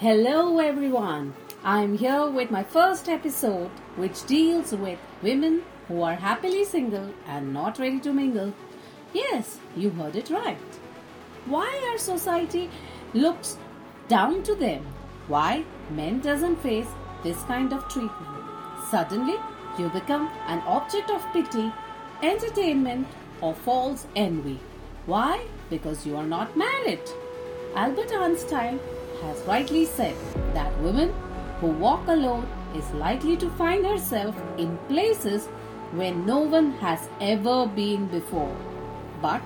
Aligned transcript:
Hello, 0.00 0.58
everyone. 0.60 1.34
I'm 1.62 1.98
here 1.98 2.30
with 2.30 2.50
my 2.50 2.62
first 2.62 3.06
episode, 3.06 3.70
which 3.96 4.24
deals 4.24 4.72
with 4.72 4.98
women 5.20 5.62
who 5.88 6.00
are 6.00 6.14
happily 6.14 6.64
single 6.64 7.12
and 7.26 7.52
not 7.52 7.78
ready 7.78 8.00
to 8.00 8.14
mingle. 8.14 8.54
Yes, 9.12 9.58
you 9.76 9.90
heard 9.90 10.16
it 10.16 10.30
right. 10.30 10.78
Why 11.44 11.68
our 11.90 11.98
society 11.98 12.70
looks 13.12 13.58
down 14.08 14.42
to 14.44 14.54
them? 14.54 14.86
Why 15.28 15.64
men 15.90 16.20
doesn't 16.20 16.62
face 16.62 16.88
this 17.22 17.42
kind 17.42 17.74
of 17.74 17.86
treatment? 17.88 18.46
Suddenly, 18.90 19.36
you 19.78 19.90
become 19.90 20.30
an 20.46 20.60
object 20.60 21.10
of 21.10 21.30
pity, 21.34 21.70
entertainment, 22.22 23.06
or 23.42 23.52
false 23.52 24.06
envy. 24.16 24.60
Why? 25.04 25.44
Because 25.68 26.06
you 26.06 26.16
are 26.16 26.26
not 26.26 26.56
married. 26.56 27.06
Albert 27.76 28.12
Einstein 28.12 28.80
has 29.22 29.40
rightly 29.42 29.84
said 29.84 30.16
that 30.54 30.76
women 30.80 31.12
who 31.60 31.68
walk 31.68 32.06
alone 32.08 32.48
is 32.74 32.90
likely 32.92 33.36
to 33.36 33.50
find 33.50 33.84
herself 33.84 34.34
in 34.56 34.78
places 34.88 35.46
where 35.92 36.14
no 36.14 36.38
one 36.40 36.72
has 36.72 37.08
ever 37.20 37.66
been 37.66 38.06
before. 38.06 38.56
But 39.20 39.42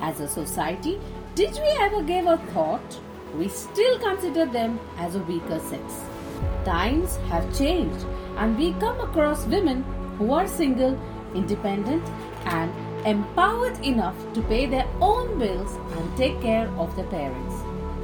as 0.00 0.20
a 0.20 0.28
society, 0.28 1.00
did 1.34 1.52
we 1.52 1.76
ever 1.80 2.02
give 2.02 2.26
a 2.26 2.38
thought? 2.52 3.00
We 3.36 3.48
still 3.48 3.98
consider 3.98 4.46
them 4.46 4.78
as 4.98 5.14
a 5.14 5.20
weaker 5.20 5.58
sex. 5.58 6.00
Times 6.64 7.16
have 7.28 7.56
changed, 7.56 8.04
and 8.36 8.56
we 8.58 8.72
come 8.74 9.00
across 9.00 9.46
women 9.46 9.82
who 10.18 10.32
are 10.32 10.46
single, 10.46 10.98
independent, 11.34 12.06
and 12.44 12.70
empowered 13.06 13.78
enough 13.84 14.16
to 14.34 14.42
pay 14.42 14.66
their 14.66 14.86
own 15.00 15.38
bills 15.38 15.76
and 15.96 16.16
take 16.16 16.40
care 16.40 16.68
of 16.76 16.94
their 16.96 17.06
parents. 17.06 17.54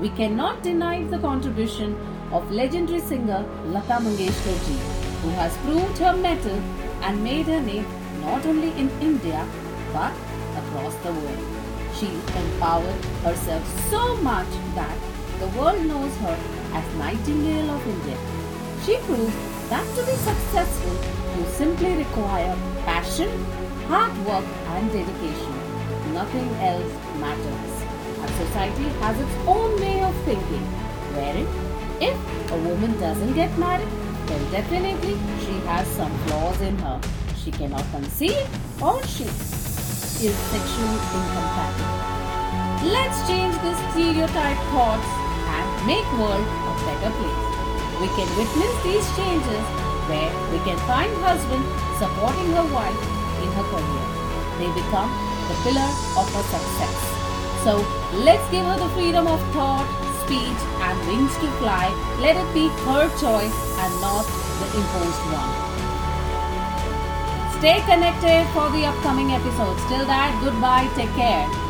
We 0.00 0.08
cannot 0.10 0.62
deny 0.62 1.04
the 1.04 1.18
contribution 1.18 1.96
of 2.32 2.50
legendary 2.50 3.00
singer 3.00 3.44
Lata 3.66 3.98
Mangeshkar 4.04 4.56
ji, 4.66 4.78
who 5.22 5.28
has 5.40 5.56
proved 5.58 5.98
her 5.98 6.16
mettle 6.16 6.60
and 7.02 7.22
made 7.22 7.46
her 7.46 7.60
name 7.60 7.86
not 8.20 8.44
only 8.44 8.70
in 8.72 8.90
India 9.00 9.46
but 9.92 10.12
across 10.62 10.94
the 11.04 11.12
world. 11.12 11.38
She 11.94 12.08
empowered 12.42 13.04
herself 13.22 13.90
so 13.90 14.16
much 14.16 14.48
that 14.74 14.96
the 15.38 15.48
world 15.58 15.84
knows 15.86 16.16
her 16.16 16.38
as 16.72 16.94
Nightingale 16.96 17.70
of 17.70 17.86
India. 17.86 18.18
She 18.84 18.96
proved 19.06 19.36
that 19.70 19.86
to 19.96 20.04
be 20.04 20.16
successful, 20.30 20.96
you 21.38 21.46
simply 21.52 21.94
require 21.94 22.56
passion, 22.84 23.30
hard 23.86 24.16
work, 24.26 24.44
and 24.74 24.92
dedication. 24.92 25.54
Nothing 26.12 26.48
else 26.56 26.92
matters. 27.20 27.73
Society 28.28 28.88
has 29.00 29.18
its 29.20 29.34
own 29.46 29.80
way 29.80 30.02
of 30.02 30.14
thinking, 30.24 30.64
wherein 31.14 31.46
if 32.00 32.16
a 32.50 32.58
woman 32.68 32.98
doesn't 32.98 33.34
get 33.34 33.56
married, 33.58 33.88
then 34.26 34.50
definitely 34.50 35.14
she 35.44 35.52
has 35.66 35.86
some 35.88 36.10
flaws 36.26 36.60
in 36.60 36.76
her. 36.78 37.00
She 37.36 37.50
cannot 37.50 37.84
conceive 37.92 38.48
or 38.82 39.02
she 39.04 39.24
is 39.24 40.36
sexually 40.50 41.00
incompatible. 41.14 42.04
Let's 42.90 43.18
change 43.28 43.54
this 43.60 43.78
stereotype 43.92 44.60
thoughts 44.72 45.10
and 45.54 45.86
make 45.86 46.08
world 46.18 46.44
a 46.44 46.72
better 46.88 47.12
place. 47.14 47.44
We 48.00 48.08
can 48.16 48.28
witness 48.36 48.74
these 48.82 49.06
changes 49.16 49.64
where 50.08 50.32
we 50.50 50.58
can 50.64 50.78
find 50.88 51.12
husband 51.22 51.64
supporting 52.00 52.50
her 52.56 52.66
wife 52.72 53.00
in 53.44 53.48
her 53.52 53.66
career. 53.68 54.06
They 54.58 54.70
become 54.72 55.12
the 55.48 55.56
pillar 55.62 55.90
of 56.16 56.26
her 56.34 56.44
success. 56.50 57.13
So 57.64 57.80
let's 58.12 58.44
give 58.50 58.66
her 58.66 58.76
the 58.76 58.90
freedom 58.90 59.26
of 59.26 59.40
thought, 59.54 59.88
speech, 60.26 60.60
and 60.84 61.08
wings 61.08 61.32
to 61.40 61.48
fly. 61.56 61.88
Let 62.20 62.36
it 62.36 62.52
be 62.52 62.68
her 62.84 63.08
choice 63.16 63.56
and 63.80 64.00
not 64.02 64.26
the 64.60 64.68
imposed 64.76 65.24
one. 65.32 65.52
Stay 67.58 67.80
connected 67.88 68.44
for 68.52 68.68
the 68.68 68.84
upcoming 68.84 69.32
episodes. 69.32 69.80
Till 69.88 70.04
that, 70.04 70.38
goodbye, 70.44 70.92
take 70.94 71.14
care. 71.16 71.63